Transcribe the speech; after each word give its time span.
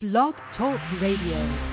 Blog 0.00 0.32
Talk 0.56 0.78
Radio. 1.00 1.68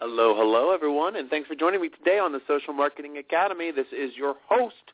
Hello, 0.00 0.32
hello, 0.36 0.70
everyone, 0.70 1.16
and 1.16 1.28
thanks 1.28 1.48
for 1.48 1.56
joining 1.56 1.80
me 1.80 1.88
today 1.88 2.20
on 2.20 2.30
the 2.30 2.40
Social 2.46 2.72
Marketing 2.72 3.18
Academy. 3.18 3.72
This 3.72 3.88
is 3.90 4.12
your 4.14 4.36
host, 4.48 4.92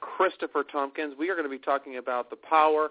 Christopher 0.00 0.64
Tompkins. 0.64 1.14
We 1.16 1.30
are 1.30 1.36
going 1.36 1.44
to 1.44 1.50
be 1.50 1.56
talking 1.56 1.98
about 1.98 2.30
the 2.30 2.36
power 2.36 2.88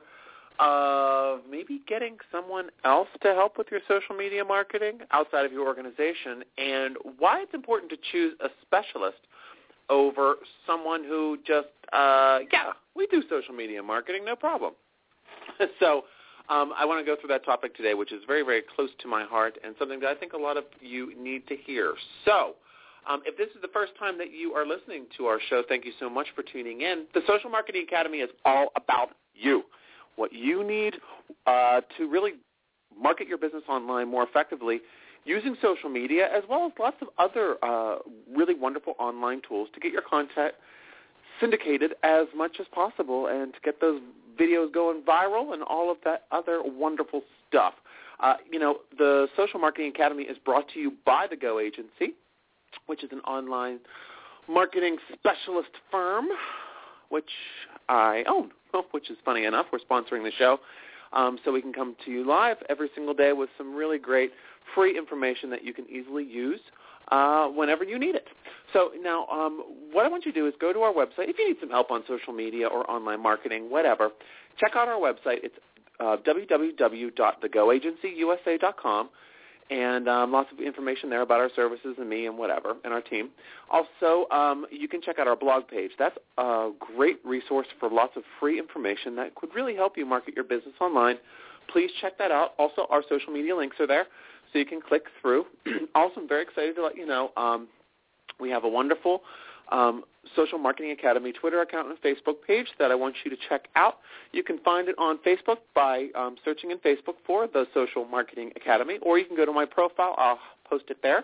of 0.61 1.41
maybe 1.51 1.81
getting 1.85 2.16
someone 2.31 2.69
else 2.85 3.09
to 3.23 3.33
help 3.33 3.57
with 3.57 3.67
your 3.71 3.81
social 3.89 4.16
media 4.16 4.45
marketing 4.45 4.99
outside 5.11 5.45
of 5.45 5.51
your 5.51 5.67
organization 5.67 6.45
and 6.57 6.95
why 7.17 7.41
it's 7.41 7.53
important 7.53 7.91
to 7.91 7.97
choose 8.09 8.35
a 8.39 8.47
specialist 8.61 9.19
over 9.89 10.35
someone 10.66 11.03
who 11.03 11.38
just, 11.45 11.67
uh, 11.91 12.39
yeah, 12.53 12.71
we 12.95 13.05
do 13.07 13.21
social 13.29 13.53
media 13.53 13.83
marketing, 13.83 14.23
no 14.23 14.38
problem. 14.38 14.71
so 15.81 16.03
um, 16.50 16.73
I 16.78 16.86
want 16.86 17.00
to 17.00 17.05
go 17.05 17.19
through 17.19 17.30
that 17.30 17.45
topic 17.45 17.75
today, 17.75 17.94
which 17.94 18.11
is 18.11 18.22
very, 18.25 18.44
very 18.44 18.64
close 18.75 18.89
to 19.00 19.08
my 19.08 19.23
heart 19.23 19.58
and 19.64 19.75
something 19.78 20.00
that 20.02 20.09
I 20.09 20.16
think 20.16 20.33
a 20.33 20.38
lot 20.38 20.58
of 20.58 20.64
you 20.81 21.14
need 21.17 21.47
to 21.47 21.56
hear. 21.56 21.94
So 22.25 22.56
um, 23.08 23.22
if 23.25 23.38
this 23.38 23.47
is 23.56 23.61
the 23.61 23.69
first 23.69 23.94
time 23.97 24.17
that 24.17 24.31
you 24.31 24.53
are 24.53 24.66
listening 24.66 25.06
to 25.17 25.25
our 25.25 25.39
show, 25.50 25.64
thank 25.67 25.86
you 25.86 25.91
so 26.00 26.09
much 26.09 26.28
for 26.36 26.44
tuning 26.44 26.81
in. 26.81 27.06
The 27.14 27.22
Social 27.28 27.50
Marketing 27.50 27.86
Academy 27.88 28.19
is 28.19 28.30
all 28.45 28.69
about 28.75 29.09
you, 29.33 29.64
what 30.16 30.33
you 30.33 30.64
need 30.64 30.95
uh, 31.45 31.81
to 31.97 32.09
really 32.09 32.33
market 33.00 33.28
your 33.28 33.38
business 33.38 33.63
online 33.69 34.08
more 34.09 34.23
effectively 34.23 34.81
using 35.25 35.56
social 35.61 35.89
media 35.89 36.28
as 36.36 36.44
well 36.50 36.66
as 36.66 36.72
lots 36.80 36.97
of 37.02 37.08
other 37.17 37.58
uh, 37.63 37.97
really 38.36 38.56
wonderful 38.56 38.95
online 39.00 39.41
tools 39.47 39.69
to 39.73 39.80
get 39.80 39.91
your 39.91 40.02
content 40.02 40.53
syndicated 41.39 41.94
as 42.03 42.25
much 42.36 42.58
as 42.59 42.66
possible 42.73 43.28
and 43.28 43.53
to 43.53 43.59
get 43.63 43.80
those 43.80 44.02
videos 44.39 44.71
going 44.73 45.01
viral 45.01 45.53
and 45.53 45.63
all 45.63 45.91
of 45.91 45.97
that 46.05 46.23
other 46.31 46.61
wonderful 46.63 47.21
stuff. 47.47 47.73
Uh, 48.19 48.35
you 48.51 48.59
know, 48.59 48.77
the 48.97 49.27
Social 49.37 49.59
Marketing 49.59 49.89
Academy 49.89 50.23
is 50.23 50.37
brought 50.43 50.67
to 50.73 50.79
you 50.79 50.93
by 51.05 51.25
the 51.29 51.35
Go 51.35 51.59
Agency, 51.59 52.15
which 52.87 53.03
is 53.03 53.11
an 53.11 53.19
online 53.21 53.79
marketing 54.47 54.97
specialist 55.13 55.69
firm, 55.91 56.25
which 57.09 57.29
I 57.87 58.23
own, 58.27 58.51
which 58.91 59.09
is 59.09 59.17
funny 59.23 59.45
enough. 59.45 59.67
We're 59.71 59.79
sponsoring 59.79 60.23
the 60.23 60.31
show. 60.37 60.59
Um, 61.11 61.39
so 61.43 61.51
we 61.51 61.61
can 61.61 61.73
come 61.73 61.95
to 62.05 62.11
you 62.11 62.23
live 62.23 62.57
every 62.69 62.89
single 62.94 63.16
day 63.16 63.33
with 63.33 63.49
some 63.57 63.73
really 63.73 63.97
great 63.97 64.31
free 64.75 64.95
information 64.95 65.49
that 65.49 65.63
you 65.63 65.73
can 65.73 65.89
easily 65.89 66.23
use 66.23 66.59
uh, 67.09 67.47
whenever 67.47 67.83
you 67.83 67.97
need 67.97 68.13
it. 68.15 68.27
So 68.73 68.91
now 69.01 69.25
um, 69.27 69.63
what 69.91 70.05
I 70.05 70.09
want 70.09 70.25
you 70.25 70.31
to 70.31 70.39
do 70.39 70.47
is 70.47 70.53
go 70.61 70.71
to 70.73 70.81
our 70.81 70.93
website. 70.93 71.29
If 71.29 71.39
you 71.39 71.47
need 71.47 71.57
some 71.59 71.69
help 71.69 71.91
on 71.91 72.03
social 72.07 72.33
media 72.33 72.67
or 72.67 72.89
online 72.89 73.21
marketing, 73.21 73.69
whatever, 73.71 74.09
check 74.59 74.71
out 74.75 74.87
our 74.87 74.99
website. 74.99 75.43
It's 75.43 75.55
uh, 75.99 76.17
www.thegoagencyusa.com 76.25 79.09
and 79.71 80.09
um, 80.09 80.31
lots 80.31 80.51
of 80.51 80.59
information 80.59 81.09
there 81.09 81.21
about 81.21 81.39
our 81.39 81.49
services 81.55 81.95
and 81.99 82.09
me 82.09 82.25
and 82.25 82.37
whatever 82.37 82.75
and 82.83 82.93
our 82.93 83.01
team. 83.01 83.29
Also, 83.69 84.27
um, 84.31 84.66
you 84.71 84.87
can 84.87 85.01
check 85.01 85.19
out 85.19 85.27
our 85.27 85.35
blog 85.35 85.67
page. 85.67 85.91
That's 85.99 86.17
a 86.37 86.71
great 86.79 87.19
resource 87.23 87.67
for 87.79 87.89
lots 87.89 88.17
of 88.17 88.23
free 88.39 88.57
information 88.57 89.16
that 89.17 89.35
could 89.35 89.53
really 89.53 89.75
help 89.75 89.97
you 89.97 90.05
market 90.05 90.33
your 90.35 90.45
business 90.45 90.73
online. 90.81 91.17
Please 91.71 91.91
check 92.01 92.17
that 92.17 92.31
out. 92.31 92.53
Also, 92.57 92.87
our 92.89 93.03
social 93.07 93.31
media 93.31 93.55
links 93.55 93.79
are 93.79 93.85
there, 93.85 94.07
so 94.51 94.59
you 94.59 94.65
can 94.65 94.81
click 94.81 95.03
through. 95.21 95.45
also, 95.95 96.21
I'm 96.21 96.27
very 96.27 96.43
excited 96.43 96.75
to 96.75 96.83
let 96.83 96.97
you 96.97 97.05
know 97.05 97.31
um, 97.37 97.67
we 98.39 98.49
have 98.49 98.63
a 98.63 98.69
wonderful 98.69 99.21
um, 99.71 100.03
Social 100.35 100.57
Marketing 100.57 100.91
Academy 100.91 101.31
Twitter 101.31 101.61
account 101.61 101.87
and 101.87 101.97
Facebook 102.01 102.35
page 102.45 102.67
that 102.79 102.91
I 102.91 102.95
want 102.95 103.15
you 103.23 103.31
to 103.31 103.37
check 103.47 103.67
out. 103.75 103.97
You 104.31 104.43
can 104.43 104.59
find 104.59 104.87
it 104.87 104.95
on 104.97 105.19
Facebook 105.19 105.57
by 105.75 106.07
um, 106.15 106.35
searching 106.43 106.71
in 106.71 106.77
Facebook 106.79 107.15
for 107.25 107.47
the 107.47 107.65
Social 107.73 108.05
Marketing 108.05 108.51
Academy, 108.55 108.99
or 109.01 109.17
you 109.17 109.25
can 109.25 109.35
go 109.35 109.45
to 109.45 109.53
my 109.53 109.65
profile. 109.65 110.15
I'll 110.17 110.39
post 110.67 110.85
it 110.89 110.97
there. 111.01 111.23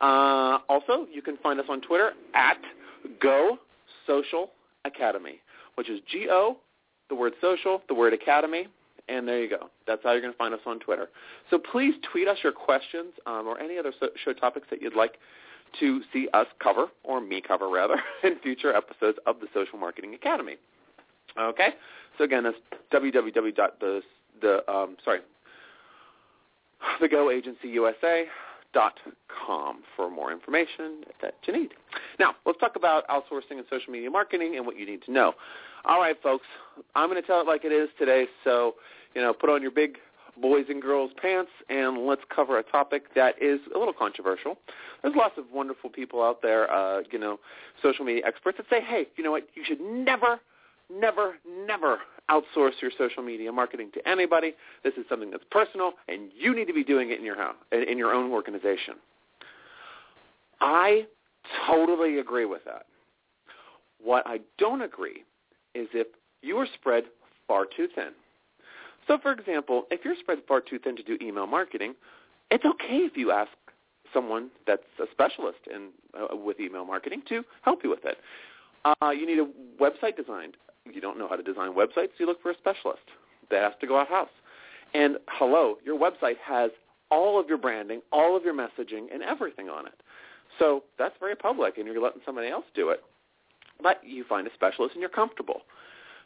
Uh, 0.00 0.58
also, 0.68 1.06
you 1.12 1.22
can 1.22 1.36
find 1.38 1.58
us 1.58 1.66
on 1.68 1.80
Twitter 1.80 2.12
at 2.34 2.58
Go 3.20 3.58
Social 4.06 4.50
Academy, 4.84 5.40
which 5.74 5.90
is 5.90 6.00
G-O, 6.10 6.56
the 7.08 7.14
word 7.14 7.32
social, 7.40 7.82
the 7.88 7.94
word 7.94 8.12
academy, 8.12 8.68
and 9.08 9.26
there 9.26 9.42
you 9.42 9.48
go. 9.48 9.70
That's 9.86 10.02
how 10.02 10.12
you're 10.12 10.20
going 10.20 10.32
to 10.32 10.38
find 10.38 10.54
us 10.54 10.60
on 10.66 10.80
Twitter. 10.80 11.08
So 11.50 11.58
please 11.58 11.94
tweet 12.10 12.28
us 12.28 12.38
your 12.42 12.52
questions 12.52 13.12
um, 13.26 13.46
or 13.46 13.60
any 13.60 13.78
other 13.78 13.92
show 14.24 14.32
topics 14.32 14.66
that 14.70 14.82
you'd 14.82 14.96
like 14.96 15.18
to 15.80 16.00
see 16.12 16.28
us 16.32 16.46
cover, 16.62 16.86
or 17.04 17.20
me 17.20 17.42
cover 17.46 17.68
rather, 17.68 17.96
in 18.22 18.38
future 18.38 18.74
episodes 18.74 19.18
of 19.26 19.40
the 19.40 19.46
Social 19.52 19.78
Marketing 19.78 20.14
Academy. 20.14 20.56
Okay? 21.38 21.70
So 22.16 22.24
again, 22.24 22.44
that's 22.44 22.56
www.the, 22.92 24.02
the, 24.40 24.70
um, 24.70 24.96
sorry, 25.04 25.20
thegoagencyusa.com 27.00 29.82
for 29.96 30.10
more 30.10 30.32
information 30.32 31.04
that 31.22 31.34
you 31.46 31.52
need. 31.52 31.70
Now, 32.18 32.34
let's 32.46 32.58
talk 32.58 32.76
about 32.76 33.06
outsourcing 33.08 33.52
and 33.52 33.64
social 33.70 33.92
media 33.92 34.10
marketing 34.10 34.56
and 34.56 34.66
what 34.66 34.78
you 34.78 34.86
need 34.86 35.02
to 35.02 35.12
know. 35.12 35.34
All 35.84 36.00
right, 36.00 36.16
folks, 36.22 36.46
I'm 36.94 37.08
going 37.08 37.20
to 37.20 37.26
tell 37.26 37.40
it 37.40 37.46
like 37.46 37.64
it 37.64 37.72
is 37.72 37.88
today, 37.98 38.26
so, 38.44 38.74
you 39.14 39.20
know, 39.20 39.32
put 39.32 39.50
on 39.50 39.62
your 39.62 39.70
big 39.70 39.98
boys 40.40 40.66
and 40.68 40.80
girls 40.80 41.10
pants 41.20 41.50
and 41.68 42.06
let's 42.06 42.22
cover 42.34 42.58
a 42.58 42.62
topic 42.62 43.14
that 43.14 43.34
is 43.42 43.60
a 43.74 43.78
little 43.78 43.94
controversial. 43.94 44.56
There's 45.02 45.14
lots 45.16 45.36
of 45.38 45.44
wonderful 45.52 45.90
people 45.90 46.22
out 46.22 46.42
there, 46.42 46.70
uh, 46.70 47.02
you 47.10 47.18
know, 47.18 47.38
social 47.82 48.04
media 48.04 48.22
experts 48.26 48.58
that 48.58 48.66
say, 48.70 48.80
hey, 48.80 49.06
you 49.16 49.24
know 49.24 49.30
what, 49.30 49.48
you 49.54 49.62
should 49.66 49.80
never, 49.80 50.40
never, 50.92 51.34
never 51.66 51.98
outsource 52.30 52.72
your 52.80 52.90
social 52.96 53.22
media 53.22 53.50
marketing 53.50 53.90
to 53.94 54.08
anybody. 54.08 54.54
This 54.84 54.94
is 54.94 55.04
something 55.08 55.30
that's 55.30 55.44
personal 55.50 55.92
and 56.08 56.30
you 56.36 56.54
need 56.54 56.66
to 56.66 56.74
be 56.74 56.84
doing 56.84 57.10
it 57.10 57.18
in 57.18 57.24
your 57.24 57.36
house, 57.36 57.56
in 57.72 57.98
your 57.98 58.12
own 58.12 58.30
organization. 58.30 58.94
I 60.60 61.06
totally 61.66 62.18
agree 62.18 62.44
with 62.44 62.64
that. 62.64 62.86
What 64.02 64.26
I 64.26 64.40
don't 64.58 64.82
agree 64.82 65.24
is 65.74 65.88
if 65.92 66.06
you 66.42 66.56
are 66.58 66.66
spread 66.74 67.04
far 67.46 67.64
too 67.64 67.88
thin. 67.94 68.10
So, 69.08 69.18
for 69.20 69.32
example, 69.32 69.86
if 69.90 70.04
you're 70.04 70.14
spread 70.20 70.38
far 70.46 70.60
too 70.60 70.78
thin 70.78 70.94
to 70.96 71.02
do 71.02 71.18
email 71.20 71.46
marketing, 71.46 71.94
it's 72.50 72.64
okay 72.64 72.98
if 72.98 73.16
you 73.16 73.32
ask 73.32 73.50
someone 74.12 74.50
that's 74.66 74.82
a 75.00 75.04
specialist 75.10 75.58
in 75.74 75.88
uh, 76.14 76.36
with 76.36 76.60
email 76.60 76.84
marketing 76.84 77.22
to 77.28 77.42
help 77.62 77.80
you 77.82 77.90
with 77.90 78.04
it. 78.04 78.18
Uh, 78.84 79.10
you 79.10 79.26
need 79.26 79.38
a 79.38 79.48
website 79.82 80.16
designed. 80.16 80.56
You 80.90 81.00
don't 81.00 81.18
know 81.18 81.28
how 81.28 81.36
to 81.36 81.42
design 81.42 81.72
websites, 81.74 82.10
you 82.18 82.26
look 82.26 82.40
for 82.42 82.50
a 82.50 82.54
specialist 82.56 83.02
that 83.50 83.62
has 83.62 83.72
to 83.80 83.86
go 83.86 83.98
out 83.98 84.08
house. 84.08 84.28
And 84.94 85.16
hello, 85.28 85.76
your 85.84 85.98
website 85.98 86.36
has 86.42 86.70
all 87.10 87.38
of 87.38 87.48
your 87.48 87.58
branding, 87.58 88.00
all 88.12 88.36
of 88.36 88.44
your 88.44 88.54
messaging, 88.54 89.12
and 89.12 89.22
everything 89.22 89.68
on 89.68 89.86
it. 89.86 90.00
So 90.58 90.84
that's 90.98 91.14
very 91.20 91.36
public, 91.36 91.76
and 91.76 91.86
you're 91.86 92.00
letting 92.00 92.22
somebody 92.24 92.48
else 92.48 92.64
do 92.74 92.88
it. 92.90 93.02
But 93.82 94.00
you 94.02 94.24
find 94.24 94.46
a 94.46 94.54
specialist, 94.54 94.94
and 94.94 95.00
you're 95.00 95.10
comfortable. 95.10 95.62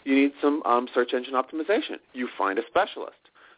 You 0.05 0.15
need 0.15 0.33
some 0.41 0.63
um, 0.65 0.89
search 0.93 1.13
engine 1.15 1.35
optimization. 1.35 1.99
You 2.13 2.29
find 2.37 2.59
a 2.59 2.63
specialist 2.67 3.17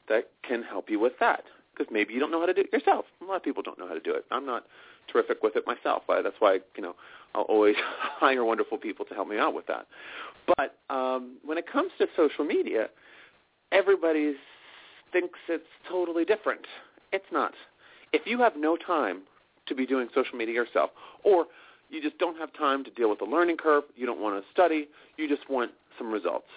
that 0.08 0.30
can 0.46 0.62
help 0.62 0.90
you 0.90 1.00
with 1.00 1.14
that 1.20 1.44
because 1.74 1.90
maybe 1.92 2.14
you 2.14 2.20
don't 2.20 2.30
know 2.30 2.40
how 2.40 2.46
to 2.46 2.54
do 2.54 2.60
it 2.60 2.72
yourself. 2.72 3.06
A 3.20 3.24
lot 3.24 3.36
of 3.36 3.42
people 3.42 3.62
don't 3.62 3.78
know 3.78 3.88
how 3.88 3.94
to 3.94 4.00
do 4.00 4.14
it. 4.14 4.24
I'm 4.30 4.46
not 4.46 4.64
terrific 5.10 5.42
with 5.42 5.56
it 5.56 5.64
myself. 5.66 6.02
I, 6.08 6.22
that's 6.22 6.36
why 6.38 6.58
you 6.76 6.82
know 6.82 6.94
I'll 7.34 7.42
always 7.42 7.76
hire 8.00 8.44
wonderful 8.44 8.78
people 8.78 9.04
to 9.06 9.14
help 9.14 9.28
me 9.28 9.38
out 9.38 9.54
with 9.54 9.66
that. 9.66 9.86
But 10.56 10.76
um, 10.94 11.36
when 11.44 11.58
it 11.58 11.70
comes 11.70 11.90
to 11.98 12.06
social 12.16 12.44
media, 12.44 12.88
everybody 13.72 14.34
thinks 15.12 15.38
it's 15.48 15.64
totally 15.88 16.24
different. 16.24 16.66
It's 17.12 17.24
not. 17.32 17.54
If 18.12 18.26
you 18.26 18.38
have 18.40 18.54
no 18.56 18.76
time 18.76 19.22
to 19.66 19.74
be 19.74 19.86
doing 19.86 20.08
social 20.14 20.36
media 20.36 20.54
yourself, 20.54 20.90
or 21.22 21.46
you 21.90 22.02
just 22.02 22.18
don't 22.18 22.36
have 22.38 22.52
time 22.52 22.84
to 22.84 22.90
deal 22.90 23.08
with 23.08 23.18
the 23.18 23.24
learning 23.24 23.56
curve. 23.56 23.84
You 23.96 24.06
don't 24.06 24.20
want 24.20 24.42
to 24.42 24.50
study. 24.50 24.88
You 25.16 25.28
just 25.28 25.48
want 25.48 25.70
some 25.98 26.10
results. 26.10 26.48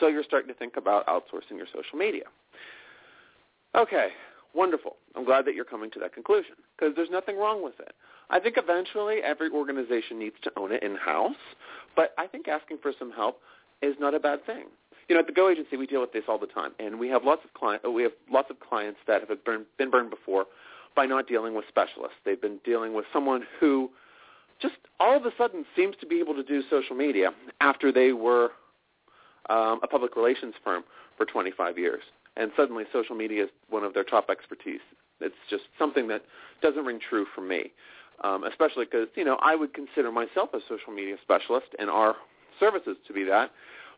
So 0.00 0.08
you're 0.08 0.24
starting 0.24 0.48
to 0.48 0.54
think 0.54 0.76
about 0.76 1.06
outsourcing 1.06 1.56
your 1.56 1.66
social 1.66 1.98
media. 1.98 2.24
Okay, 3.74 4.08
wonderful. 4.54 4.96
I'm 5.16 5.24
glad 5.24 5.44
that 5.46 5.54
you're 5.54 5.64
coming 5.64 5.90
to 5.92 5.98
that 6.00 6.14
conclusion 6.14 6.54
because 6.76 6.94
there's 6.94 7.10
nothing 7.10 7.36
wrong 7.36 7.62
with 7.62 7.78
it. 7.80 7.94
I 8.30 8.40
think 8.40 8.56
eventually 8.56 9.16
every 9.22 9.50
organization 9.50 10.18
needs 10.18 10.36
to 10.42 10.52
own 10.56 10.72
it 10.72 10.82
in-house, 10.82 11.36
but 11.94 12.14
I 12.16 12.26
think 12.26 12.48
asking 12.48 12.78
for 12.82 12.92
some 12.98 13.10
help 13.12 13.40
is 13.82 13.94
not 13.98 14.14
a 14.14 14.20
bad 14.20 14.44
thing. 14.46 14.64
You 15.08 15.16
know, 15.16 15.20
at 15.20 15.26
the 15.26 15.32
Go 15.32 15.50
Agency, 15.50 15.76
we 15.76 15.86
deal 15.86 16.00
with 16.00 16.12
this 16.12 16.24
all 16.28 16.38
the 16.38 16.46
time, 16.46 16.72
and 16.78 16.98
we 16.98 17.08
have 17.08 17.24
lots 17.24 17.44
of 17.44 17.52
clients. 17.52 17.84
We 17.86 18.02
have 18.04 18.12
lots 18.30 18.50
of 18.50 18.60
clients 18.60 19.00
that 19.06 19.28
have 19.28 19.44
been, 19.44 19.66
been 19.76 19.90
burned 19.90 20.10
before 20.10 20.46
by 20.94 21.06
not 21.06 21.26
dealing 21.26 21.54
with 21.54 21.64
specialists. 21.68 22.16
They've 22.24 22.40
been 22.40 22.58
dealing 22.64 22.94
with 22.94 23.04
someone 23.12 23.44
who 23.58 23.90
just 24.62 24.74
all 25.00 25.16
of 25.16 25.26
a 25.26 25.32
sudden 25.36 25.64
seems 25.76 25.96
to 26.00 26.06
be 26.06 26.20
able 26.20 26.34
to 26.34 26.42
do 26.42 26.62
social 26.70 26.96
media 26.96 27.30
after 27.60 27.92
they 27.92 28.12
were 28.12 28.50
um, 29.50 29.80
a 29.82 29.88
public 29.88 30.16
relations 30.16 30.54
firm 30.62 30.84
for 31.16 31.26
25 31.26 31.76
years, 31.76 32.02
and 32.36 32.52
suddenly 32.56 32.84
social 32.92 33.16
media 33.16 33.44
is 33.44 33.50
one 33.68 33.84
of 33.84 33.92
their 33.92 34.04
top 34.04 34.30
expertise. 34.30 34.80
It's 35.20 35.34
just 35.50 35.64
something 35.78 36.08
that 36.08 36.22
doesn't 36.62 36.84
ring 36.84 37.00
true 37.10 37.26
for 37.34 37.40
me, 37.40 37.72
um, 38.24 38.44
especially 38.44 38.84
because 38.84 39.08
you 39.16 39.24
know 39.24 39.36
I 39.42 39.54
would 39.56 39.74
consider 39.74 40.10
myself 40.12 40.50
a 40.54 40.60
social 40.68 40.92
media 40.92 41.16
specialist, 41.22 41.66
and 41.78 41.90
our 41.90 42.14
services 42.60 42.96
to 43.06 43.12
be 43.12 43.24
that. 43.24 43.50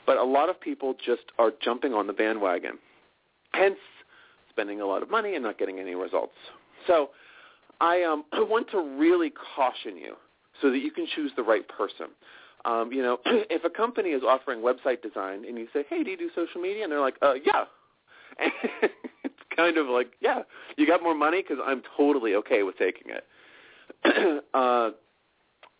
But 0.06 0.16
a 0.18 0.24
lot 0.24 0.48
of 0.50 0.60
people 0.60 0.94
just 1.04 1.24
are 1.38 1.50
jumping 1.62 1.94
on 1.94 2.06
the 2.06 2.12
bandwagon, 2.12 2.78
hence 3.52 3.78
spending 4.50 4.80
a 4.80 4.86
lot 4.86 5.02
of 5.02 5.10
money 5.10 5.34
and 5.34 5.42
not 5.42 5.58
getting 5.58 5.78
any 5.78 5.94
results. 5.94 6.34
So 6.86 7.10
I, 7.80 8.02
um, 8.02 8.24
I 8.32 8.40
want 8.42 8.70
to 8.70 8.78
really 8.98 9.32
caution 9.56 9.96
you 9.96 10.14
so 10.60 10.70
that 10.70 10.78
you 10.78 10.90
can 10.90 11.06
choose 11.14 11.32
the 11.36 11.42
right 11.42 11.66
person. 11.68 12.08
Um, 12.64 12.92
you 12.92 13.02
know, 13.02 13.18
if 13.26 13.64
a 13.64 13.70
company 13.70 14.10
is 14.10 14.22
offering 14.22 14.60
website 14.60 15.02
design 15.02 15.44
and 15.46 15.58
you 15.58 15.68
say, 15.72 15.84
"Hey, 15.88 16.02
do 16.02 16.10
you 16.10 16.16
do 16.16 16.30
social 16.34 16.60
media?" 16.60 16.84
and 16.84 16.92
they're 16.92 17.00
like, 17.00 17.16
"Uh, 17.22 17.34
yeah," 17.34 17.64
And 18.38 18.52
it's 19.22 19.34
kind 19.54 19.76
of 19.76 19.86
like, 19.86 20.12
"Yeah, 20.20 20.42
you 20.76 20.86
got 20.86 21.02
more 21.02 21.14
money 21.14 21.42
because 21.42 21.58
I'm 21.64 21.82
totally 21.96 22.34
okay 22.36 22.62
with 22.62 22.76
taking 22.78 23.12
it." 23.12 24.44
uh, 24.54 24.90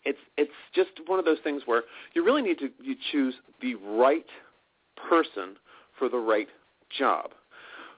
it's 0.05 0.19
it's 0.37 0.53
just 0.75 0.91
one 1.07 1.19
of 1.19 1.25
those 1.25 1.39
things 1.43 1.63
where 1.67 1.85
you 2.15 2.25
really 2.25 2.43
need 2.43 2.59
to 2.59 2.71
you 2.83 2.95
choose 3.13 3.35
the 3.61 3.75
right 3.77 4.27
person 5.09 5.57
for 5.99 6.09
the 6.09 6.19
right 6.19 6.49
job. 6.97 7.31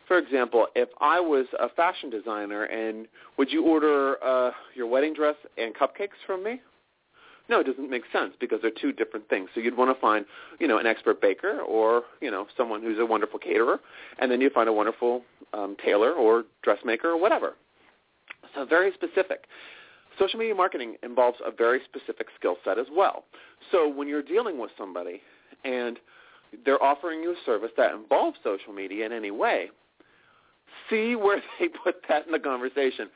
For 0.07 0.19
example, 0.19 0.69
if 0.77 0.89
I 1.01 1.19
was 1.19 1.47
a 1.59 1.69
fashion 1.69 2.11
designer 2.11 2.65
and 2.65 3.09
would 3.39 3.51
you 3.51 3.65
order 3.65 4.23
uh, 4.25 4.53
your 4.75 4.87
wedding 4.87 5.15
dress 5.15 5.35
and 5.59 5.75
cupcakes 5.75 6.19
from 6.27 6.45
me? 6.45 6.61
No, 7.49 7.61
it 7.61 7.65
doesn't 7.65 7.91
make 7.91 8.03
sense 8.13 8.33
because 8.41 8.59
they're 8.61 8.71
two 8.71 8.93
different 8.93 9.29
things. 9.29 9.49
So 9.55 9.61
you'd 9.61 9.77
want 9.77 9.95
to 9.95 10.01
find, 10.01 10.25
you 10.59 10.67
know, 10.67 10.79
an 10.79 10.87
expert 10.87 11.21
baker 11.21 11.61
or, 11.61 12.03
you 12.21 12.31
know, 12.31 12.47
someone 12.57 12.83
who's 12.83 12.99
a 12.99 13.07
wonderful 13.07 13.39
caterer, 13.39 13.79
and 14.19 14.31
then 14.31 14.41
you'd 14.41 14.53
find 14.53 14.69
a 14.69 14.73
wonderful 14.73 15.23
um, 15.55 15.77
tailor 15.85 16.13
or 16.13 16.45
dressmaker 16.63 17.11
or 17.11 17.21
whatever. 17.21 17.55
So 18.55 18.65
very 18.65 18.93
specific. 18.95 19.45
Social 20.19 20.39
media 20.39 20.55
marketing 20.55 20.97
involves 21.03 21.39
a 21.45 21.51
very 21.51 21.81
specific 21.85 22.29
skill 22.39 22.57
set 22.65 22.79
as 22.79 22.87
well. 22.93 23.25
So 23.71 23.89
when 23.89 24.09
you're 24.09 24.23
dealing 24.23 24.59
with 24.59 24.71
somebody 24.79 25.21
and 25.65 25.99
they're 26.65 26.83
offering 26.83 27.23
you 27.23 27.33
a 27.33 27.37
service 27.45 27.71
that 27.77 27.95
involves 27.95 28.39
social 28.43 28.73
media 28.73 29.07
in 29.07 29.13
any 29.13 29.31
way, 29.31 29.69
see 30.91 31.17
where 31.17 31.43
they 31.61 31.69
put 31.69 31.97
that 32.09 32.27
in 32.27 32.33
the 32.33 32.39
conversation. 32.39 33.09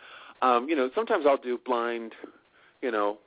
Um, 0.43 0.69
you 0.69 0.77
know, 0.77 0.91
sometimes 0.95 1.27
I'll 1.29 1.37
do 1.37 1.59
blind, 1.65 2.12
you 2.83 2.91
know, 2.91 3.19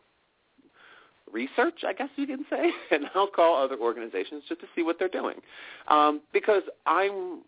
research, 1.32 1.84
I 1.86 1.94
guess 1.94 2.10
you 2.16 2.28
can 2.28 2.46
say, 2.50 2.72
and 2.92 3.06
I'll 3.16 3.28
call 3.28 3.62
other 3.62 3.78
organizations 3.78 4.44
just 4.48 4.62
to 4.62 4.68
see 4.76 4.84
what 4.84 4.98
they're 5.00 5.08
doing. 5.08 5.36
Um, 5.88 6.22
because 6.32 6.64
I'm 6.86 7.42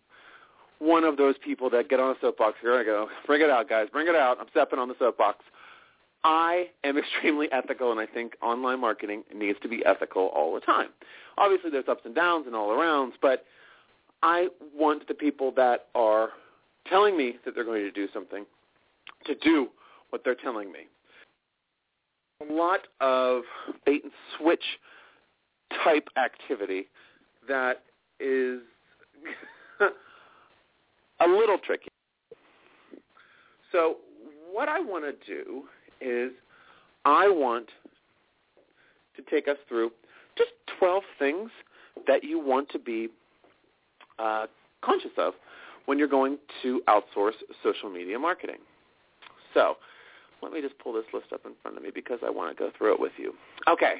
one 0.78 1.04
of 1.04 1.16
those 1.16 1.36
people 1.42 1.70
that 1.70 1.88
get 1.88 2.00
on 2.00 2.14
a 2.14 2.18
soapbox. 2.20 2.56
Here 2.60 2.78
I 2.78 2.84
go. 2.84 3.08
Bring 3.26 3.40
it 3.40 3.48
out, 3.48 3.68
guys. 3.68 3.88
Bring 3.90 4.08
it 4.08 4.14
out. 4.14 4.38
I'm 4.40 4.46
stepping 4.50 4.78
on 4.78 4.88
the 4.88 4.94
soapbox. 4.98 5.44
I 6.22 6.66
am 6.84 6.98
extremely 6.98 7.50
ethical, 7.52 7.90
and 7.92 8.00
I 8.00 8.06
think 8.06 8.34
online 8.42 8.80
marketing 8.80 9.22
needs 9.34 9.58
to 9.62 9.68
be 9.68 9.84
ethical 9.86 10.26
all 10.34 10.54
the 10.54 10.60
time. 10.60 10.88
Obviously, 11.38 11.70
there's 11.70 11.88
ups 11.88 12.02
and 12.04 12.14
downs 12.14 12.46
and 12.46 12.54
all 12.54 12.68
arounds, 12.68 13.12
but 13.22 13.44
I 14.22 14.48
want 14.74 15.06
the 15.08 15.14
people 15.14 15.52
that 15.56 15.86
are 15.94 16.30
telling 16.88 17.16
me 17.16 17.36
that 17.44 17.54
they're 17.54 17.64
going 17.64 17.82
to 17.82 17.90
do 17.90 18.08
something 18.12 18.44
to 19.26 19.34
do 19.36 19.68
what 20.10 20.22
they're 20.24 20.34
telling 20.34 20.70
me 20.72 20.80
a 22.40 22.52
lot 22.52 22.80
of 23.00 23.42
bait 23.84 24.02
and 24.04 24.12
switch 24.38 24.62
type 25.84 26.08
activity 26.16 26.88
that 27.48 27.82
is 28.20 28.60
a 31.20 31.26
little 31.26 31.58
tricky. 31.58 31.88
So 33.72 33.96
what 34.52 34.68
I 34.68 34.80
want 34.80 35.04
to 35.04 35.26
do 35.26 35.64
is 36.00 36.32
I 37.04 37.28
want 37.28 37.68
to 39.16 39.22
take 39.30 39.48
us 39.48 39.56
through 39.68 39.90
just 40.36 40.50
12 40.78 41.02
things 41.18 41.50
that 42.06 42.22
you 42.22 42.38
want 42.38 42.68
to 42.70 42.78
be 42.78 43.08
uh, 44.18 44.46
conscious 44.82 45.10
of 45.16 45.34
when 45.86 45.98
you're 45.98 46.08
going 46.08 46.38
to 46.62 46.82
outsource 46.88 47.34
social 47.62 47.90
media 47.90 48.18
marketing. 48.18 48.58
So 49.54 49.76
let 50.42 50.52
me 50.52 50.60
just 50.60 50.78
pull 50.78 50.92
this 50.92 51.04
list 51.12 51.26
up 51.32 51.40
in 51.46 51.52
front 51.62 51.76
of 51.76 51.82
me 51.82 51.90
because 51.94 52.18
I 52.24 52.30
want 52.30 52.56
to 52.56 52.62
go 52.62 52.70
through 52.76 52.94
it 52.94 53.00
with 53.00 53.12
you. 53.16 53.32
Okay. 53.68 53.94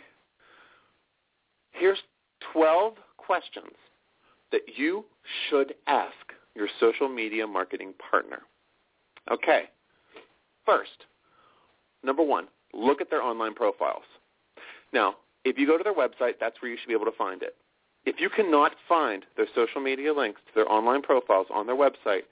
Here's 1.72 1.98
12 2.52 2.94
questions 3.16 3.72
that 4.52 4.62
you 4.76 5.04
should 5.48 5.74
ask 5.86 6.12
your 6.54 6.68
social 6.80 7.08
media 7.08 7.46
marketing 7.46 7.94
partner. 8.10 8.40
Okay. 9.30 9.64
First, 10.64 11.04
number 12.02 12.22
one, 12.22 12.48
look 12.72 13.00
at 13.00 13.10
their 13.10 13.22
online 13.22 13.54
profiles. 13.54 14.04
Now, 14.92 15.16
if 15.44 15.58
you 15.58 15.66
go 15.66 15.78
to 15.78 15.84
their 15.84 15.94
website, 15.94 16.34
that's 16.40 16.60
where 16.60 16.70
you 16.70 16.76
should 16.80 16.88
be 16.88 16.94
able 16.94 17.06
to 17.06 17.16
find 17.16 17.42
it. 17.42 17.56
If 18.06 18.20
you 18.20 18.30
cannot 18.30 18.72
find 18.88 19.24
their 19.36 19.48
social 19.54 19.80
media 19.80 20.14
links 20.14 20.40
to 20.46 20.54
their 20.54 20.70
online 20.70 21.02
profiles 21.02 21.48
on 21.52 21.66
their 21.66 21.76
website, 21.76 22.22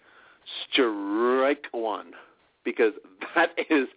strike 0.71 1.67
one 1.73 2.13
because 2.65 2.93
that 3.35 3.51
is 3.69 3.89